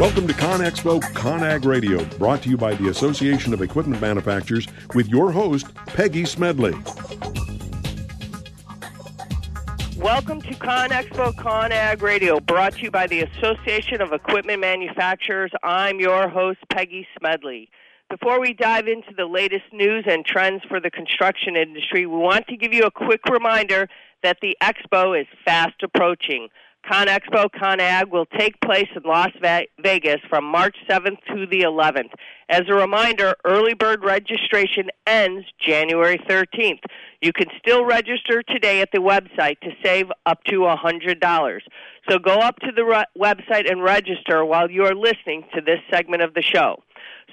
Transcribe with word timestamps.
Welcome 0.00 0.26
to 0.28 0.32
ConExpo 0.32 1.02
ConAg 1.12 1.66
Radio, 1.66 2.02
brought 2.16 2.42
to 2.44 2.48
you 2.48 2.56
by 2.56 2.72
the 2.72 2.88
Association 2.88 3.52
of 3.52 3.60
Equipment 3.60 4.00
Manufacturers 4.00 4.66
with 4.94 5.10
your 5.10 5.30
host, 5.30 5.74
Peggy 5.74 6.24
Smedley. 6.24 6.72
Welcome 9.98 10.40
to 10.40 10.54
ConExpo 10.54 11.34
ConAg 11.34 12.00
Radio, 12.00 12.40
brought 12.40 12.72
to 12.76 12.80
you 12.84 12.90
by 12.90 13.08
the 13.08 13.20
Association 13.20 14.00
of 14.00 14.14
Equipment 14.14 14.58
Manufacturers. 14.60 15.52
I'm 15.62 16.00
your 16.00 16.30
host, 16.30 16.60
Peggy 16.70 17.06
Smedley. 17.18 17.68
Before 18.08 18.40
we 18.40 18.54
dive 18.54 18.88
into 18.88 19.12
the 19.14 19.26
latest 19.26 19.70
news 19.70 20.06
and 20.08 20.24
trends 20.24 20.62
for 20.66 20.80
the 20.80 20.90
construction 20.90 21.56
industry, 21.56 22.06
we 22.06 22.16
want 22.16 22.46
to 22.46 22.56
give 22.56 22.72
you 22.72 22.84
a 22.84 22.90
quick 22.90 23.20
reminder 23.30 23.86
that 24.22 24.38
the 24.40 24.56
expo 24.62 25.20
is 25.20 25.26
fast 25.44 25.82
approaching. 25.82 26.48
ConExpo 26.86 27.48
ConAg 27.54 28.10
will 28.10 28.26
take 28.26 28.60
place 28.60 28.88
in 28.96 29.02
Las 29.04 29.30
Vegas 29.82 30.20
from 30.28 30.44
March 30.44 30.76
7th 30.88 31.18
to 31.28 31.46
the 31.46 31.60
11th. 31.60 32.10
As 32.48 32.62
a 32.68 32.74
reminder, 32.74 33.34
early 33.44 33.74
bird 33.74 34.02
registration 34.02 34.88
ends 35.06 35.46
January 35.60 36.18
13th. 36.28 36.80
You 37.20 37.32
can 37.32 37.48
still 37.58 37.84
register 37.84 38.42
today 38.42 38.80
at 38.80 38.90
the 38.92 38.98
website 38.98 39.60
to 39.60 39.70
save 39.84 40.06
up 40.26 40.42
to 40.44 40.60
$100. 40.60 41.60
So 42.08 42.18
go 42.18 42.34
up 42.34 42.58
to 42.60 42.72
the 42.74 42.84
re- 42.84 43.04
website 43.16 43.70
and 43.70 43.82
register 43.82 44.44
while 44.44 44.70
you 44.70 44.84
are 44.84 44.94
listening 44.94 45.44
to 45.54 45.60
this 45.60 45.80
segment 45.92 46.22
of 46.22 46.34
the 46.34 46.42
show. 46.42 46.82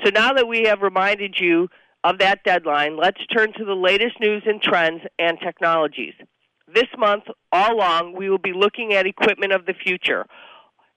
So 0.03 0.11
now 0.11 0.33
that 0.33 0.47
we 0.47 0.63
have 0.63 0.81
reminded 0.81 1.37
you 1.39 1.69
of 2.03 2.19
that 2.19 2.43
deadline, 2.43 2.97
let's 2.97 3.25
turn 3.27 3.53
to 3.53 3.65
the 3.65 3.73
latest 3.73 4.19
news 4.19 4.43
and 4.45 4.61
trends 4.61 5.01
and 5.17 5.39
technologies. 5.39 6.13
This 6.73 6.87
month, 6.97 7.23
all 7.51 7.75
along, 7.75 8.15
we 8.17 8.29
will 8.29 8.37
be 8.37 8.51
looking 8.53 8.93
at 8.93 9.05
equipment 9.05 9.53
of 9.53 9.65
the 9.65 9.73
future, 9.73 10.25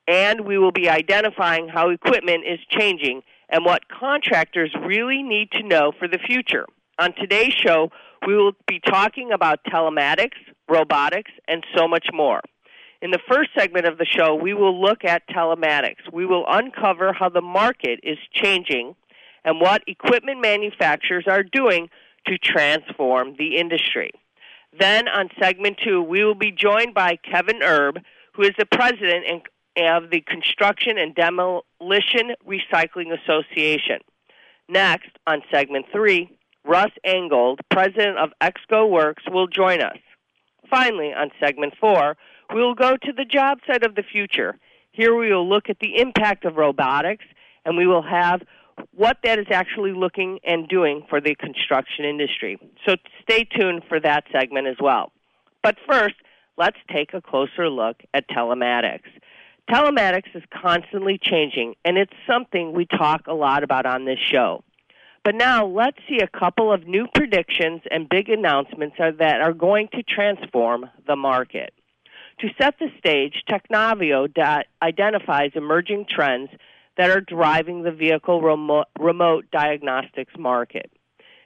and 0.08 0.40
we 0.40 0.58
will 0.58 0.72
be 0.72 0.88
identifying 0.88 1.68
how 1.68 1.90
equipment 1.90 2.44
is 2.44 2.58
changing 2.70 3.22
and 3.48 3.64
what 3.64 3.88
contractors 3.88 4.74
really 4.84 5.22
need 5.22 5.50
to 5.52 5.62
know 5.62 5.92
for 5.96 6.08
the 6.08 6.18
future. 6.18 6.66
On 6.98 7.14
today's 7.14 7.54
show, 7.54 7.90
we 8.26 8.36
will 8.36 8.52
be 8.66 8.80
talking 8.80 9.30
about 9.32 9.60
telematics, 9.64 10.36
robotics, 10.68 11.30
and 11.46 11.64
so 11.76 11.86
much 11.86 12.06
more. 12.12 12.40
In 13.00 13.12
the 13.12 13.20
first 13.30 13.50
segment 13.56 13.86
of 13.86 13.96
the 13.96 14.04
show, 14.04 14.34
we 14.34 14.52
will 14.52 14.78
look 14.78 15.04
at 15.04 15.28
telematics. 15.28 16.12
We 16.12 16.26
will 16.26 16.44
uncover 16.48 17.12
how 17.12 17.28
the 17.28 17.40
market 17.40 18.00
is 18.02 18.18
changing 18.32 18.94
and 19.44 19.60
what 19.60 19.82
equipment 19.86 20.42
manufacturers 20.42 21.24
are 21.26 21.42
doing 21.42 21.88
to 22.26 22.36
transform 22.36 23.36
the 23.38 23.56
industry. 23.56 24.10
Then 24.78 25.08
on 25.08 25.28
segment 25.40 25.78
two, 25.82 26.02
we 26.02 26.24
will 26.24 26.34
be 26.34 26.52
joined 26.52 26.94
by 26.94 27.16
Kevin 27.16 27.62
Erb, 27.62 27.98
who 28.34 28.42
is 28.42 28.52
the 28.58 28.66
president 28.66 29.24
of 29.76 30.10
the 30.10 30.20
Construction 30.20 30.98
and 30.98 31.14
Demolition 31.14 32.34
Recycling 32.46 33.12
Association. 33.12 33.98
Next, 34.68 35.10
on 35.26 35.42
segment 35.50 35.86
three, 35.92 36.30
Russ 36.64 36.92
Angold, 37.04 37.58
president 37.70 38.18
of 38.18 38.30
Ekso 38.40 38.88
Works, 38.88 39.24
will 39.30 39.48
join 39.48 39.80
us. 39.80 39.98
Finally, 40.68 41.12
on 41.12 41.30
segment 41.40 41.74
four, 41.80 42.16
we 42.54 42.60
will 42.60 42.74
go 42.74 42.96
to 42.96 43.12
the 43.12 43.24
job 43.24 43.58
site 43.66 43.84
of 43.84 43.96
the 43.96 44.02
future. 44.02 44.56
Here 44.92 45.16
we 45.16 45.32
will 45.32 45.48
look 45.48 45.68
at 45.68 45.78
the 45.80 45.96
impact 45.96 46.44
of 46.44 46.56
robotics, 46.56 47.24
and 47.64 47.76
we 47.76 47.86
will 47.86 48.02
have 48.02 48.42
what 48.94 49.18
that 49.24 49.38
is 49.38 49.46
actually 49.50 49.92
looking 49.92 50.40
and 50.44 50.68
doing 50.68 51.04
for 51.08 51.20
the 51.20 51.34
construction 51.34 52.04
industry. 52.04 52.58
So 52.86 52.96
stay 53.22 53.44
tuned 53.44 53.82
for 53.88 54.00
that 54.00 54.24
segment 54.32 54.66
as 54.66 54.76
well. 54.80 55.12
But 55.62 55.76
first, 55.88 56.16
let's 56.56 56.78
take 56.92 57.14
a 57.14 57.20
closer 57.20 57.68
look 57.68 57.96
at 58.14 58.28
telematics. 58.28 59.08
Telematics 59.70 60.34
is 60.34 60.42
constantly 60.62 61.18
changing, 61.22 61.74
and 61.84 61.96
it's 61.96 62.12
something 62.26 62.72
we 62.72 62.86
talk 62.86 63.26
a 63.26 63.34
lot 63.34 63.62
about 63.62 63.86
on 63.86 64.04
this 64.04 64.18
show. 64.18 64.64
But 65.24 65.34
now 65.34 65.66
let's 65.66 65.98
see 66.08 66.18
a 66.20 66.38
couple 66.38 66.72
of 66.72 66.86
new 66.86 67.06
predictions 67.14 67.82
and 67.90 68.08
big 68.08 68.30
announcements 68.30 68.96
that 68.98 69.40
are 69.40 69.52
going 69.52 69.88
to 69.92 70.02
transform 70.02 70.86
the 71.06 71.16
market. 71.16 71.74
To 72.40 72.48
set 72.58 72.78
the 72.78 72.88
stage, 72.98 73.42
Technavio 73.48 74.28
identifies 74.82 75.50
emerging 75.54 76.06
trends 76.08 76.48
that 77.00 77.08
are 77.08 77.22
driving 77.22 77.82
the 77.82 77.90
vehicle 77.90 78.42
remote, 78.42 78.84
remote 78.98 79.46
diagnostics 79.50 80.34
market. 80.38 80.92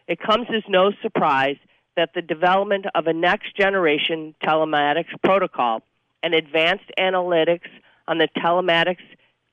It 0.08 0.18
comes 0.18 0.48
as 0.52 0.64
no 0.68 0.90
surprise 1.00 1.58
that 1.96 2.10
the 2.12 2.22
development 2.22 2.86
of 2.96 3.06
a 3.06 3.12
next 3.12 3.56
generation 3.56 4.34
telematics 4.42 5.14
protocol 5.22 5.84
and 6.24 6.34
advanced 6.34 6.90
analytics 6.98 7.68
on 8.08 8.18
the 8.18 8.26
telematics 8.36 9.04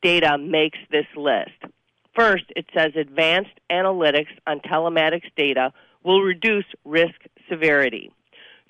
data 0.01 0.39
makes 0.39 0.79
this 0.89 1.06
list. 1.16 1.51
First, 2.16 2.45
it 2.56 2.66
says 2.75 2.94
advanced 2.95 3.59
analytics 3.72 4.33
on 4.47 4.59
telematics 4.62 5.29
data 5.38 5.72
will 6.03 6.22
reduce 6.22 6.66
risk 6.83 7.22
severity. 7.47 8.12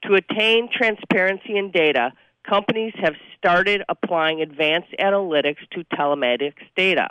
To 0.03 0.15
attain 0.15 0.67
transparency 0.69 1.55
in 1.55 1.71
data, 1.71 2.11
companies 2.43 2.93
have 2.97 3.15
started 3.37 3.83
applying 3.87 4.41
advanced 4.41 4.93
analytics 4.99 5.59
to 5.71 5.85
telematics 5.95 6.59
data. 6.75 7.07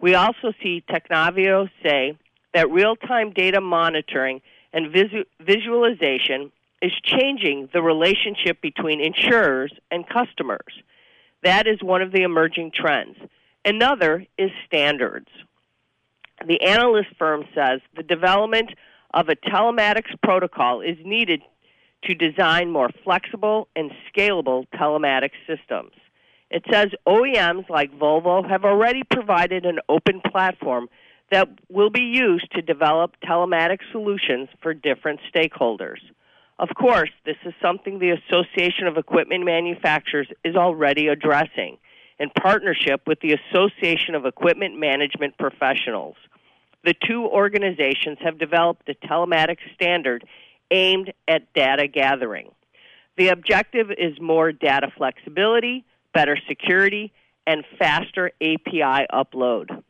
We 0.00 0.14
also 0.14 0.52
see 0.62 0.82
Technavio 0.88 1.68
say 1.82 2.16
that 2.52 2.70
real 2.70 2.96
time 2.96 3.32
data 3.32 3.60
monitoring 3.60 4.40
and 4.72 4.92
visu- 4.92 5.24
visualization 5.40 6.52
is 6.82 6.92
changing 7.02 7.68
the 7.72 7.82
relationship 7.82 8.60
between 8.60 9.00
insurers 9.00 9.72
and 9.90 10.06
customers. 10.08 10.82
That 11.42 11.66
is 11.66 11.82
one 11.82 12.02
of 12.02 12.12
the 12.12 12.22
emerging 12.22 12.72
trends. 12.74 13.16
Another 13.64 14.26
is 14.36 14.50
standards. 14.66 15.28
The 16.46 16.60
analyst 16.62 17.10
firm 17.18 17.44
says 17.54 17.80
the 17.96 18.02
development 18.02 18.70
of 19.14 19.28
a 19.28 19.36
telematics 19.36 20.14
protocol 20.22 20.80
is 20.80 20.98
needed 21.04 21.40
to 22.04 22.14
design 22.14 22.70
more 22.70 22.90
flexible 23.02 23.68
and 23.74 23.90
scalable 24.12 24.66
telematics 24.74 25.38
systems. 25.46 25.92
It 26.50 26.64
says 26.70 26.88
OEMs 27.06 27.68
like 27.68 27.98
Volvo 27.98 28.48
have 28.48 28.64
already 28.64 29.02
provided 29.02 29.64
an 29.64 29.80
open 29.88 30.20
platform 30.20 30.88
that 31.30 31.48
will 31.68 31.90
be 31.90 32.02
used 32.02 32.50
to 32.52 32.62
develop 32.62 33.16
telematics 33.24 33.90
solutions 33.90 34.48
for 34.62 34.74
different 34.74 35.20
stakeholders. 35.34 35.98
Of 36.58 36.68
course, 36.76 37.10
this 37.24 37.36
is 37.44 37.52
something 37.60 37.98
the 37.98 38.10
Association 38.10 38.86
of 38.86 38.96
Equipment 38.96 39.44
Manufacturers 39.44 40.28
is 40.44 40.54
already 40.54 41.08
addressing 41.08 41.78
in 42.20 42.30
partnership 42.30 43.02
with 43.06 43.18
the 43.20 43.32
Association 43.32 44.14
of 44.14 44.24
Equipment 44.24 44.78
Management 44.78 45.36
Professionals. 45.36 46.14
The 46.84 46.94
two 47.08 47.24
organizations 47.24 48.18
have 48.20 48.38
developed 48.38 48.88
a 48.88 48.94
telematics 49.06 49.64
standard 49.74 50.24
aimed 50.70 51.12
at 51.26 51.52
data 51.54 51.88
gathering. 51.88 52.50
The 53.16 53.28
objective 53.28 53.90
is 53.90 54.20
more 54.20 54.52
data 54.52 54.92
flexibility, 54.96 55.84
better 56.14 56.38
security, 56.48 57.12
and 57.46 57.64
faster 57.78 58.30
API 58.40 59.06
upload. 59.12 59.82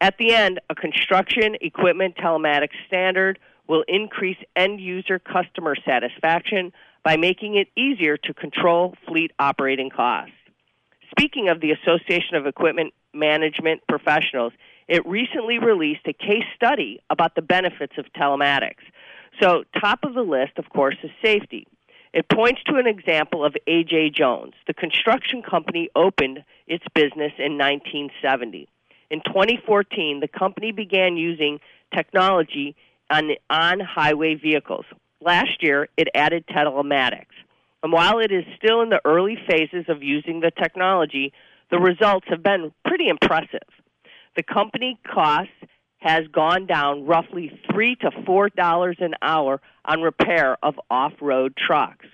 At 0.00 0.16
the 0.18 0.34
end, 0.34 0.60
a 0.70 0.74
construction 0.74 1.56
equipment 1.60 2.16
telematics 2.16 2.74
standard 2.86 3.38
will 3.68 3.84
increase 3.86 4.38
end 4.56 4.80
user 4.80 5.18
customer 5.18 5.76
satisfaction 5.86 6.72
by 7.04 7.16
making 7.16 7.56
it 7.56 7.68
easier 7.76 8.16
to 8.16 8.34
control 8.34 8.94
fleet 9.06 9.30
operating 9.38 9.90
costs. 9.90 10.32
Speaking 11.10 11.48
of 11.48 11.60
the 11.60 11.72
Association 11.72 12.34
of 12.34 12.46
Equipment 12.46 12.94
Management 13.12 13.82
Professionals, 13.88 14.52
it 14.88 15.06
recently 15.06 15.58
released 15.58 16.06
a 16.06 16.12
case 16.12 16.44
study 16.56 17.00
about 17.10 17.34
the 17.34 17.42
benefits 17.42 17.94
of 17.98 18.06
telematics. 18.16 18.82
So, 19.40 19.64
top 19.80 20.00
of 20.02 20.14
the 20.14 20.22
list, 20.22 20.58
of 20.58 20.68
course, 20.68 20.96
is 21.02 21.10
safety. 21.24 21.66
It 22.12 22.28
points 22.28 22.60
to 22.66 22.76
an 22.76 22.86
example 22.86 23.44
of 23.44 23.56
A.J. 23.66 24.10
Jones. 24.10 24.54
The 24.66 24.74
construction 24.74 25.42
company 25.42 25.90
opened 25.94 26.42
its 26.66 26.84
business 26.94 27.32
in 27.38 27.56
1970. 27.56 28.68
In 29.10 29.20
2014, 29.26 30.20
the 30.20 30.28
company 30.28 30.72
began 30.72 31.16
using 31.16 31.60
technology 31.94 32.74
on, 33.10 33.30
on 33.48 33.80
highway 33.80 34.34
vehicles. 34.34 34.86
Last 35.20 35.62
year, 35.62 35.88
it 35.96 36.08
added 36.14 36.46
telematics. 36.46 37.26
And 37.82 37.92
while 37.92 38.18
it 38.18 38.32
is 38.32 38.44
still 38.56 38.82
in 38.82 38.90
the 38.90 39.00
early 39.04 39.38
phases 39.48 39.86
of 39.88 40.02
using 40.02 40.40
the 40.40 40.50
technology, 40.50 41.32
the 41.70 41.78
results 41.78 42.26
have 42.28 42.42
been 42.42 42.72
pretty 42.84 43.08
impressive. 43.08 43.68
The 44.36 44.42
company 44.42 44.98
costs 45.06 45.52
has 46.00 46.26
gone 46.28 46.66
down 46.66 47.06
roughly 47.06 47.58
three 47.70 47.94
to 47.96 48.10
four 48.26 48.48
dollars 48.48 48.96
an 49.00 49.14
hour 49.22 49.60
on 49.84 50.02
repair 50.02 50.56
of 50.62 50.80
off-road 50.90 51.56
trucks. 51.56 52.06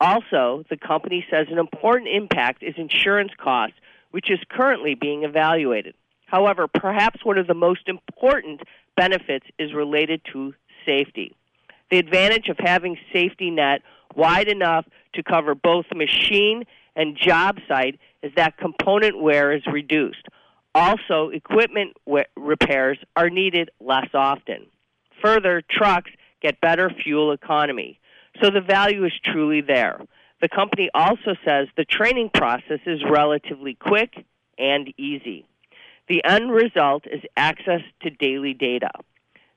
Also, 0.00 0.64
the 0.70 0.76
company 0.76 1.24
says 1.30 1.46
an 1.50 1.58
important 1.58 2.08
impact 2.08 2.62
is 2.62 2.74
insurance 2.76 3.32
costs, 3.36 3.76
which 4.10 4.30
is 4.30 4.38
currently 4.48 4.94
being 4.94 5.24
evaluated. 5.24 5.94
However, 6.26 6.68
perhaps 6.68 7.24
one 7.24 7.38
of 7.38 7.46
the 7.46 7.54
most 7.54 7.88
important 7.88 8.62
benefits 8.96 9.46
is 9.58 9.72
related 9.72 10.20
to 10.32 10.54
safety. 10.84 11.34
The 11.90 11.98
advantage 11.98 12.48
of 12.48 12.58
having 12.58 12.98
safety 13.12 13.50
net 13.50 13.82
wide 14.14 14.48
enough 14.48 14.86
to 15.14 15.22
cover 15.22 15.54
both 15.54 15.86
machine 15.94 16.64
and 16.94 17.16
job 17.16 17.58
site 17.66 17.98
is 18.22 18.32
that 18.36 18.58
component 18.58 19.20
wear 19.20 19.52
is 19.52 19.62
reduced. 19.66 20.26
Also, 20.78 21.30
equipment 21.30 21.96
w- 22.06 22.24
repairs 22.36 22.98
are 23.16 23.28
needed 23.28 23.68
less 23.80 24.06
often. 24.14 24.66
Further, 25.20 25.60
trucks 25.68 26.12
get 26.40 26.60
better 26.60 26.88
fuel 27.02 27.32
economy. 27.32 27.98
So 28.40 28.50
the 28.50 28.60
value 28.60 29.04
is 29.04 29.12
truly 29.24 29.60
there. 29.60 30.00
The 30.40 30.48
company 30.48 30.88
also 30.94 31.34
says 31.44 31.66
the 31.76 31.84
training 31.84 32.30
process 32.32 32.78
is 32.86 33.02
relatively 33.02 33.74
quick 33.74 34.24
and 34.56 34.94
easy. 34.96 35.46
The 36.08 36.24
end 36.24 36.52
result 36.52 37.06
is 37.08 37.22
access 37.36 37.80
to 38.02 38.10
daily 38.10 38.54
data. 38.54 38.90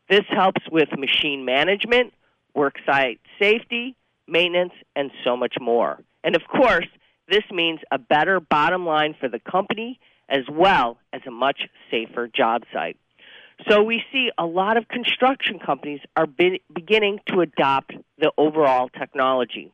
This 0.09 0.25
helps 0.27 0.67
with 0.71 0.89
machine 0.97 1.45
management, 1.45 2.13
worksite 2.57 3.19
safety, 3.39 3.95
maintenance, 4.27 4.73
and 4.95 5.11
so 5.23 5.37
much 5.37 5.57
more. 5.61 5.99
And 6.23 6.35
of 6.35 6.47
course, 6.47 6.87
this 7.29 7.43
means 7.51 7.79
a 7.91 7.99
better 7.99 8.39
bottom 8.39 8.87
line 8.87 9.13
for 9.19 9.29
the 9.29 9.39
company 9.39 9.99
as 10.31 10.45
well 10.49 10.97
as 11.13 11.21
a 11.27 11.31
much 11.31 11.67
safer 11.91 12.27
job 12.27 12.63
site. 12.73 12.97
So 13.69 13.83
we 13.83 14.01
see 14.11 14.31
a 14.37 14.45
lot 14.45 14.77
of 14.77 14.87
construction 14.87 15.59
companies 15.59 15.99
are 16.15 16.25
be- 16.25 16.61
beginning 16.73 17.19
to 17.27 17.41
adopt 17.41 17.93
the 18.17 18.31
overall 18.37 18.87
technology. 18.89 19.71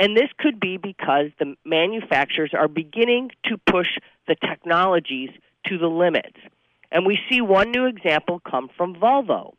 And 0.00 0.16
this 0.16 0.30
could 0.38 0.58
be 0.58 0.78
because 0.78 1.26
the 1.38 1.54
manufacturers 1.64 2.52
are 2.54 2.66
beginning 2.66 3.30
to 3.44 3.56
push 3.58 3.86
the 4.26 4.34
technologies 4.34 5.30
to 5.66 5.78
the 5.78 5.86
limits. 5.86 6.38
And 6.90 7.06
we 7.06 7.20
see 7.30 7.40
one 7.40 7.70
new 7.70 7.86
example 7.86 8.40
come 8.40 8.68
from 8.76 8.96
Volvo. 8.96 9.54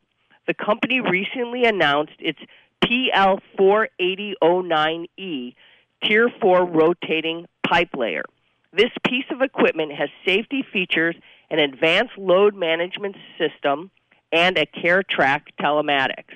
The 0.48 0.54
company 0.54 1.00
recently 1.00 1.64
announced 1.64 2.16
its 2.20 2.40
PL4809E 2.84 5.56
Tier 6.04 6.30
4 6.42 6.66
rotating 6.66 7.46
pipe 7.64 7.96
layer. 7.96 8.26
This 8.74 8.92
piece 9.06 9.26
of 9.32 9.42
equipment 9.42 9.92
has 9.92 10.10
safety 10.26 10.64
features, 10.72 11.16
an 11.50 11.60
advanced 11.60 12.18
load 12.18 12.56
management 12.56 13.18
system, 13.38 13.92
and 14.32 14.58
a 14.58 14.66
CareTrack 14.66 15.42
telematics. 15.60 16.36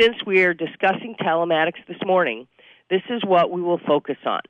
Since 0.00 0.16
we 0.26 0.42
are 0.42 0.52
discussing 0.52 1.14
telematics 1.20 1.86
this 1.86 1.98
morning, 2.04 2.48
this 2.90 3.02
is 3.08 3.22
what 3.24 3.52
we 3.52 3.62
will 3.62 3.78
focus 3.78 4.16
on. 4.24 4.40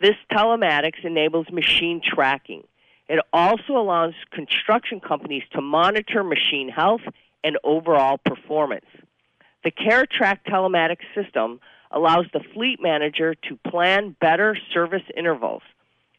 This 0.00 0.16
telematics 0.32 1.04
enables 1.04 1.48
machine 1.52 2.00
tracking. 2.04 2.64
It 3.08 3.20
also 3.32 3.76
allows 3.76 4.14
construction 4.32 4.98
companies 4.98 5.44
to 5.52 5.60
monitor 5.60 6.24
machine 6.24 6.68
health 6.68 7.02
and 7.44 7.56
overall 7.62 8.18
performance. 8.18 8.86
The 9.62 9.70
CareTrack 9.70 10.38
telematics 10.48 11.04
system 11.14 11.60
allows 11.92 12.26
the 12.32 12.40
fleet 12.52 12.80
manager 12.82 13.36
to 13.48 13.58
plan 13.70 14.16
better 14.20 14.56
service 14.72 15.04
intervals. 15.16 15.62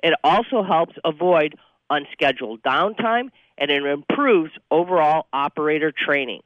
It 0.04 0.14
also 0.24 0.64
helps 0.64 0.96
avoid 1.04 1.56
unscheduled 1.90 2.62
downtime 2.64 3.30
and 3.58 3.72
it 3.72 3.84
improves 3.84 4.52
overall 4.72 5.28
operator 5.32 5.92
training. 5.92 6.42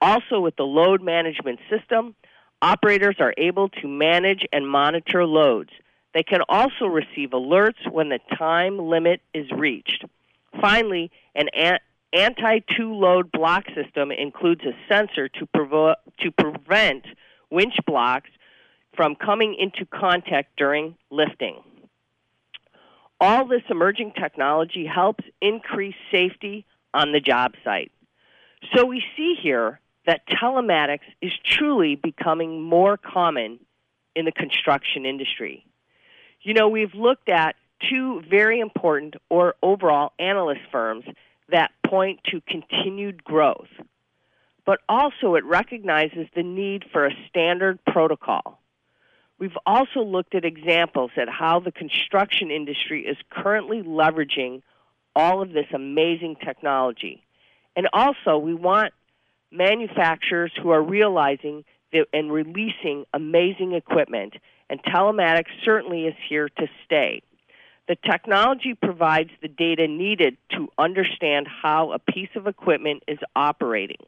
Also, 0.00 0.40
with 0.40 0.56
the 0.56 0.64
load 0.64 1.02
management 1.02 1.60
system, 1.68 2.14
operators 2.62 3.16
are 3.18 3.34
able 3.36 3.68
to 3.68 3.86
manage 3.86 4.46
and 4.52 4.68
monitor 4.68 5.26
loads. 5.26 5.70
They 6.14 6.22
can 6.22 6.40
also 6.48 6.86
receive 6.86 7.30
alerts 7.30 7.90
when 7.90 8.08
the 8.08 8.18
time 8.36 8.78
limit 8.78 9.20
is 9.32 9.50
reached. 9.52 10.04
Finally, 10.60 11.10
an 11.34 11.48
anti 12.12 12.58
two 12.76 12.94
load 12.94 13.30
block 13.30 13.66
system 13.74 14.10
includes 14.10 14.62
a 14.64 14.72
sensor 14.88 15.28
to, 15.28 15.46
provo- 15.46 15.94
to 16.20 16.30
prevent 16.32 17.04
winch 17.50 17.74
blocks 17.86 18.30
from 18.96 19.14
coming 19.14 19.54
into 19.54 19.86
contact 19.86 20.56
during 20.56 20.96
lifting. 21.10 21.62
All 23.20 23.46
this 23.46 23.62
emerging 23.68 24.12
technology 24.12 24.86
helps 24.86 25.24
increase 25.42 25.94
safety 26.10 26.64
on 26.94 27.12
the 27.12 27.20
job 27.20 27.52
site. 27.62 27.92
So 28.74 28.86
we 28.86 29.02
see 29.16 29.36
here 29.40 29.80
that 30.06 30.26
telematics 30.26 31.00
is 31.20 31.32
truly 31.44 31.96
becoming 31.96 32.62
more 32.62 32.96
common 32.96 33.60
in 34.16 34.24
the 34.24 34.32
construction 34.32 35.04
industry. 35.04 35.66
You 36.42 36.54
know, 36.54 36.68
we've 36.68 36.94
looked 36.94 37.28
at 37.28 37.56
two 37.88 38.22
very 38.28 38.60
important 38.60 39.14
or 39.28 39.54
overall 39.62 40.12
analyst 40.18 40.62
firms 40.72 41.04
that 41.50 41.70
point 41.86 42.20
to 42.30 42.40
continued 42.46 43.22
growth. 43.24 43.68
But 44.64 44.80
also 44.88 45.34
it 45.34 45.44
recognizes 45.44 46.26
the 46.34 46.42
need 46.42 46.84
for 46.92 47.06
a 47.06 47.14
standard 47.28 47.78
protocol. 47.84 48.60
We've 49.40 49.56
also 49.64 50.04
looked 50.04 50.34
at 50.34 50.44
examples 50.44 51.12
at 51.16 51.28
how 51.30 51.60
the 51.60 51.72
construction 51.72 52.50
industry 52.50 53.06
is 53.06 53.16
currently 53.30 53.82
leveraging 53.82 54.60
all 55.16 55.40
of 55.40 55.52
this 55.52 55.66
amazing 55.74 56.36
technology. 56.44 57.24
And 57.74 57.88
also, 57.94 58.36
we 58.36 58.52
want 58.52 58.92
manufacturers 59.50 60.52
who 60.62 60.70
are 60.70 60.82
realizing 60.82 61.64
and 62.12 62.30
releasing 62.30 63.06
amazing 63.14 63.72
equipment, 63.72 64.34
and 64.68 64.80
telematics 64.82 65.48
certainly 65.64 66.04
is 66.04 66.14
here 66.28 66.50
to 66.50 66.66
stay. 66.84 67.22
The 67.88 67.96
technology 67.96 68.74
provides 68.74 69.30
the 69.40 69.48
data 69.48 69.88
needed 69.88 70.36
to 70.50 70.68
understand 70.78 71.48
how 71.48 71.92
a 71.92 71.98
piece 71.98 72.28
of 72.36 72.46
equipment 72.46 73.04
is 73.08 73.18
operating. 73.34 74.04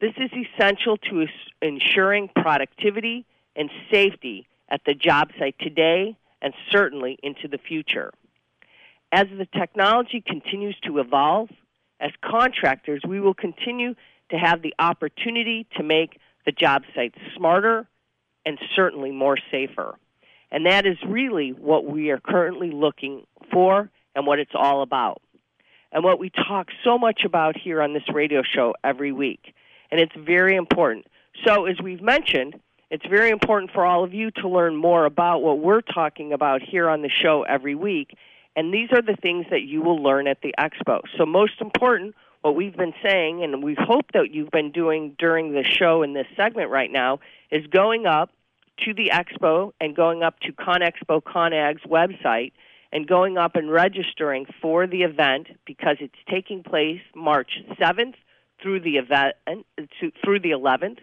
This 0.00 0.12
is 0.18 0.30
essential 0.32 0.96
to 0.96 1.26
ensuring 1.62 2.28
productivity 2.34 3.24
and 3.60 3.70
safety 3.92 4.48
at 4.70 4.80
the 4.86 4.94
job 4.94 5.28
site 5.38 5.54
today 5.60 6.16
and 6.40 6.54
certainly 6.70 7.18
into 7.22 7.46
the 7.46 7.58
future. 7.58 8.10
As 9.12 9.26
the 9.36 9.46
technology 9.46 10.22
continues 10.26 10.76
to 10.84 10.98
evolve, 10.98 11.50
as 12.00 12.10
contractors, 12.24 13.02
we 13.06 13.20
will 13.20 13.34
continue 13.34 13.94
to 14.30 14.38
have 14.38 14.62
the 14.62 14.74
opportunity 14.78 15.66
to 15.76 15.82
make 15.82 16.18
the 16.46 16.52
job 16.52 16.84
site 16.94 17.14
smarter 17.36 17.86
and 18.46 18.58
certainly 18.74 19.10
more 19.10 19.36
safer. 19.50 19.98
And 20.50 20.64
that 20.64 20.86
is 20.86 20.96
really 21.06 21.50
what 21.50 21.84
we 21.84 22.10
are 22.10 22.18
currently 22.18 22.70
looking 22.70 23.26
for 23.52 23.90
and 24.16 24.26
what 24.26 24.38
it's 24.38 24.54
all 24.54 24.80
about. 24.80 25.20
And 25.92 26.02
what 26.02 26.18
we 26.18 26.30
talk 26.30 26.68
so 26.82 26.96
much 26.96 27.24
about 27.24 27.58
here 27.58 27.82
on 27.82 27.92
this 27.92 28.08
radio 28.14 28.42
show 28.42 28.74
every 28.82 29.12
week. 29.12 29.52
And 29.90 30.00
it's 30.00 30.14
very 30.16 30.56
important. 30.56 31.06
So, 31.44 31.66
as 31.66 31.76
we've 31.82 32.00
mentioned, 32.00 32.54
it's 32.90 33.06
very 33.06 33.30
important 33.30 33.70
for 33.72 33.84
all 33.84 34.02
of 34.02 34.12
you 34.12 34.30
to 34.32 34.48
learn 34.48 34.74
more 34.76 35.04
about 35.04 35.42
what 35.42 35.58
we're 35.58 35.80
talking 35.80 36.32
about 36.32 36.60
here 36.60 36.88
on 36.88 37.02
the 37.02 37.08
show 37.08 37.42
every 37.42 37.74
week. 37.74 38.16
And 38.56 38.74
these 38.74 38.88
are 38.92 39.00
the 39.00 39.16
things 39.16 39.46
that 39.50 39.62
you 39.62 39.80
will 39.80 40.02
learn 40.02 40.26
at 40.26 40.42
the 40.42 40.52
expo. 40.58 41.02
So, 41.16 41.24
most 41.24 41.60
important, 41.60 42.16
what 42.42 42.56
we've 42.56 42.76
been 42.76 42.94
saying, 43.02 43.44
and 43.44 43.62
we 43.62 43.76
hope 43.78 44.06
that 44.12 44.32
you've 44.32 44.50
been 44.50 44.72
doing 44.72 45.14
during 45.18 45.52
the 45.52 45.62
show 45.62 46.02
in 46.02 46.14
this 46.14 46.26
segment 46.36 46.70
right 46.70 46.90
now, 46.90 47.20
is 47.52 47.64
going 47.68 48.06
up 48.06 48.30
to 48.84 48.92
the 48.92 49.12
expo 49.14 49.72
and 49.80 49.94
going 49.94 50.22
up 50.22 50.40
to 50.40 50.52
ConExpo 50.52 51.22
ConAg's 51.22 51.82
website 51.82 52.52
and 52.92 53.06
going 53.06 53.38
up 53.38 53.54
and 53.54 53.70
registering 53.70 54.46
for 54.60 54.86
the 54.86 55.02
event 55.02 55.46
because 55.64 55.96
it's 56.00 56.14
taking 56.28 56.62
place 56.64 57.00
March 57.14 57.52
7th 57.80 58.14
through 58.60 58.80
the 58.80 58.96
event 58.96 59.36
uh, 59.46 59.54
through 60.24 60.40
the 60.40 60.50
11th. 60.50 60.98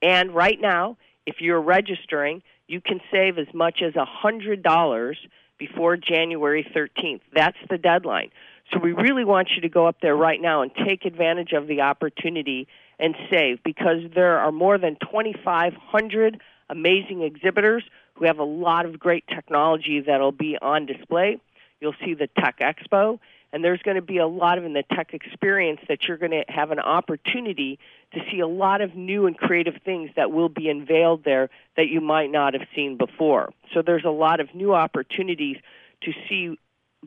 And 0.00 0.34
right 0.34 0.60
now, 0.60 0.96
if 1.26 1.36
you're 1.40 1.60
registering, 1.60 2.42
you 2.68 2.80
can 2.80 3.00
save 3.12 3.38
as 3.38 3.52
much 3.52 3.82
as 3.82 3.94
$100 3.94 5.14
before 5.58 5.96
January 5.96 6.66
13th. 6.74 7.20
That's 7.34 7.56
the 7.68 7.78
deadline. 7.78 8.30
So 8.72 8.80
we 8.80 8.92
really 8.92 9.24
want 9.24 9.50
you 9.54 9.62
to 9.62 9.68
go 9.68 9.86
up 9.86 9.96
there 10.02 10.16
right 10.16 10.40
now 10.40 10.62
and 10.62 10.72
take 10.86 11.04
advantage 11.04 11.52
of 11.52 11.66
the 11.66 11.82
opportunity 11.82 12.66
and 12.98 13.14
save 13.30 13.62
because 13.62 14.02
there 14.14 14.38
are 14.38 14.50
more 14.50 14.78
than 14.78 14.96
2,500 15.00 16.40
amazing 16.68 17.22
exhibitors 17.22 17.84
who 18.14 18.24
have 18.24 18.38
a 18.38 18.44
lot 18.44 18.86
of 18.86 18.98
great 18.98 19.24
technology 19.28 20.00
that'll 20.00 20.32
be 20.32 20.56
on 20.60 20.86
display. 20.86 21.38
You'll 21.80 21.94
see 22.04 22.14
the 22.14 22.28
Tech 22.38 22.58
Expo, 22.60 23.18
and 23.56 23.64
there's 23.64 23.80
going 23.80 23.94
to 23.94 24.02
be 24.02 24.18
a 24.18 24.26
lot 24.26 24.58
of 24.58 24.66
in 24.66 24.74
the 24.74 24.82
tech 24.82 25.14
experience 25.14 25.80
that 25.88 26.02
you're 26.02 26.18
going 26.18 26.30
to 26.30 26.44
have 26.46 26.72
an 26.72 26.78
opportunity 26.78 27.78
to 28.12 28.20
see 28.30 28.40
a 28.40 28.46
lot 28.46 28.82
of 28.82 28.94
new 28.94 29.24
and 29.26 29.38
creative 29.38 29.76
things 29.82 30.10
that 30.14 30.30
will 30.30 30.50
be 30.50 30.68
unveiled 30.68 31.24
there 31.24 31.48
that 31.74 31.88
you 31.88 32.02
might 32.02 32.30
not 32.30 32.52
have 32.52 32.68
seen 32.74 32.98
before. 32.98 33.54
So 33.72 33.80
there's 33.80 34.04
a 34.04 34.10
lot 34.10 34.40
of 34.40 34.54
new 34.54 34.74
opportunities 34.74 35.56
to 36.02 36.12
see 36.28 36.58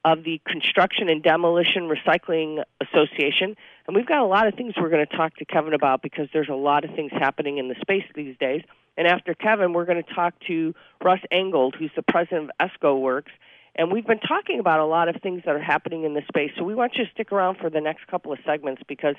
of 0.03 0.23
the 0.23 0.41
Construction 0.45 1.09
and 1.09 1.23
Demolition 1.23 1.89
Recycling 1.89 2.63
Association. 2.81 3.55
And 3.87 3.95
we've 3.95 4.07
got 4.07 4.19
a 4.19 4.25
lot 4.25 4.47
of 4.47 4.55
things 4.55 4.73
we're 4.75 4.89
going 4.89 5.05
to 5.05 5.15
talk 5.15 5.35
to 5.37 5.45
Kevin 5.45 5.73
about 5.73 6.01
because 6.01 6.27
there's 6.33 6.49
a 6.49 6.55
lot 6.55 6.83
of 6.83 6.93
things 6.95 7.11
happening 7.13 7.57
in 7.57 7.67
the 7.67 7.75
space 7.81 8.03
these 8.15 8.35
days. 8.37 8.63
And 9.01 9.07
after 9.07 9.33
Kevin, 9.33 9.73
we're 9.73 9.85
going 9.85 10.03
to 10.03 10.13
talk 10.13 10.35
to 10.45 10.75
Russ 11.03 11.21
Angold, 11.31 11.73
who's 11.73 11.89
the 11.95 12.03
president 12.03 12.51
of 12.59 12.69
Ekso 12.69 13.01
Works. 13.01 13.31
And 13.73 13.91
we've 13.91 14.05
been 14.05 14.19
talking 14.19 14.59
about 14.59 14.79
a 14.79 14.85
lot 14.85 15.09
of 15.09 15.15
things 15.23 15.41
that 15.43 15.55
are 15.55 15.59
happening 15.59 16.03
in 16.03 16.13
the 16.13 16.21
space. 16.27 16.51
So 16.55 16.63
we 16.63 16.75
want 16.75 16.93
you 16.95 17.05
to 17.05 17.09
stick 17.09 17.31
around 17.31 17.57
for 17.57 17.71
the 17.71 17.81
next 17.81 18.05
couple 18.05 18.31
of 18.31 18.37
segments 18.45 18.83
because 18.87 19.15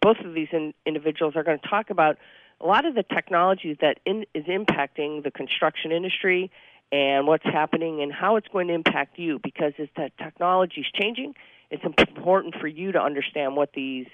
both 0.00 0.18
of 0.24 0.34
these 0.34 0.46
in, 0.52 0.72
individuals 0.86 1.34
are 1.34 1.42
going 1.42 1.58
to 1.58 1.68
talk 1.68 1.90
about 1.90 2.16
a 2.60 2.66
lot 2.68 2.86
of 2.86 2.94
the 2.94 3.02
technologies 3.02 3.76
that 3.80 3.98
in, 4.06 4.24
is 4.34 4.44
impacting 4.44 5.24
the 5.24 5.32
construction 5.32 5.90
industry 5.90 6.52
and 6.92 7.26
what's 7.26 7.42
happening 7.42 8.02
and 8.02 8.12
how 8.12 8.36
it's 8.36 8.46
going 8.46 8.68
to 8.68 8.74
impact 8.74 9.18
you 9.18 9.40
because 9.42 9.72
as 9.80 9.88
the 9.96 10.12
technology 10.16 10.82
is 10.82 10.86
changing, 10.94 11.34
it's 11.72 11.82
important 11.82 12.54
for 12.60 12.68
you 12.68 12.92
to 12.92 13.02
understand 13.02 13.56
what 13.56 13.72
these 13.72 14.06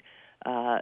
uh, 0.47 0.79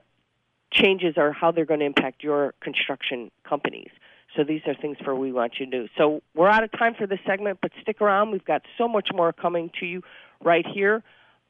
changes 0.72 1.15
are, 1.17 1.34
how 1.34 1.51
they're 1.51 1.65
going 1.65 1.81
to 1.81 1.86
impact 1.86 2.24
your 2.24 2.53
construction 2.62 3.31
companies. 3.43 3.89
So 4.36 4.43
these 4.43 4.62
are 4.67 4.75
things 4.75 4.98
for 5.03 5.15
we 5.15 5.31
want 5.31 5.53
you 5.59 5.65
to 5.65 5.71
do. 5.71 5.88
So 5.98 6.21
we're 6.36 6.50
out 6.50 6.63
of 6.63 6.71
time 6.71 6.93
for 6.93 7.07
this 7.07 7.19
segment, 7.25 7.59
but 7.62 7.71
stick 7.81 8.01
around. 8.01 8.31
We've 8.31 8.45
got 8.45 8.62
so 8.77 8.88
much 8.88 9.09
more 9.13 9.33
coming 9.33 9.71
to 9.79 9.86
you 9.86 10.03
right 10.43 10.65
here 10.65 11.03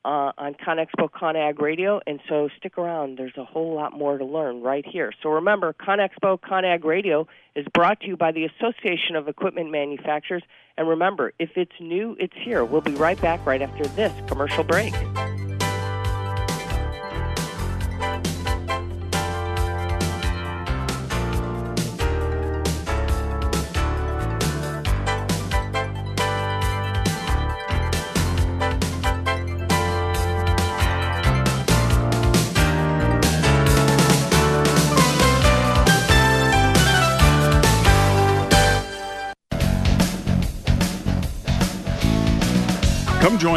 uh, 0.05 0.31
on 0.37 0.55
ConExpo 0.55 1.09
ConAg 1.11 1.59
Radio, 1.59 1.99
and 2.07 2.19
so 2.29 2.49
stick 2.57 2.77
around. 2.77 3.17
There's 3.17 3.35
a 3.37 3.43
whole 3.43 3.75
lot 3.75 3.97
more 3.97 4.17
to 4.17 4.25
learn 4.25 4.61
right 4.61 4.85
here. 4.85 5.11
So 5.21 5.29
remember, 5.29 5.73
ConExpo 5.73 6.39
ConAg 6.39 6.83
Radio 6.85 7.27
is 7.55 7.65
brought 7.73 7.99
to 8.01 8.07
you 8.07 8.17
by 8.17 8.31
the 8.31 8.45
Association 8.45 9.15
of 9.15 9.27
Equipment 9.27 9.71
Manufacturers, 9.71 10.43
and 10.77 10.87
remember, 10.87 11.33
if 11.37 11.51
it's 11.55 11.73
new, 11.81 12.15
it's 12.19 12.35
here. 12.41 12.63
We'll 12.63 12.81
be 12.81 12.93
right 12.93 13.19
back 13.21 13.45
right 13.45 13.61
after 13.61 13.85
this 13.89 14.13
commercial 14.27 14.63
break. 14.63 14.93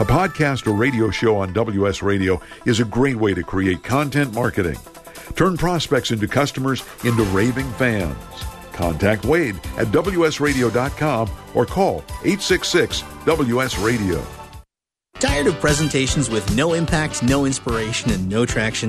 A 0.00 0.02
podcast 0.02 0.66
or 0.66 0.72
radio 0.72 1.10
show 1.10 1.36
on 1.36 1.52
WS 1.52 2.00
Radio 2.00 2.40
is 2.64 2.80
a 2.80 2.86
great 2.86 3.16
way 3.16 3.34
to 3.34 3.42
create 3.42 3.82
content 3.82 4.32
marketing. 4.32 4.78
Turn 5.34 5.58
prospects 5.58 6.10
into 6.10 6.26
customers 6.26 6.82
into 7.04 7.22
raving 7.24 7.70
fans. 7.72 8.16
Contact 8.72 9.26
Wade 9.26 9.56
at 9.76 9.88
WSRadio.com 9.88 11.28
or 11.54 11.66
call 11.66 11.98
866 12.24 13.04
WS 13.26 13.78
Radio. 13.80 14.24
Tired 15.18 15.48
of 15.48 15.60
presentations 15.60 16.30
with 16.30 16.56
no 16.56 16.72
impact, 16.72 17.22
no 17.22 17.44
inspiration, 17.44 18.10
and 18.10 18.26
no 18.26 18.46
traction? 18.46 18.88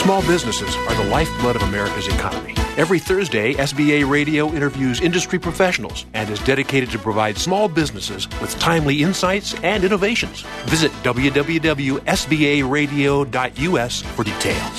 Small 0.00 0.22
businesses 0.22 0.74
are 0.88 0.94
the 0.94 1.04
lifeblood 1.10 1.56
of 1.56 1.62
America's 1.62 2.08
economy. 2.08 2.54
Every 2.78 2.98
Thursday, 2.98 3.52
SBA 3.52 4.08
Radio 4.08 4.50
interviews 4.50 5.02
industry 5.02 5.38
professionals 5.38 6.06
and 6.14 6.30
is 6.30 6.40
dedicated 6.40 6.90
to 6.92 6.98
provide 6.98 7.36
small 7.36 7.68
businesses 7.68 8.26
with 8.40 8.58
timely 8.58 9.02
insights 9.02 9.52
and 9.62 9.84
innovations. 9.84 10.40
Visit 10.64 10.90
www.sbaradio.us 11.02 14.02
for 14.02 14.24
details. 14.24 14.78